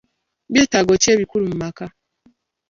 [0.51, 1.85] Byetaago ki ebikulu mu maka?